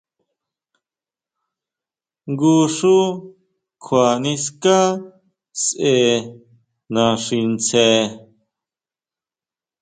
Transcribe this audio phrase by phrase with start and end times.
[2.31, 2.95] Jngu xú
[3.83, 4.79] kjua niská
[5.63, 5.93] sʼe
[6.93, 7.87] naxi ntsje.